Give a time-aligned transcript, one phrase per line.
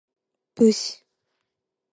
[0.55, 1.05] 武士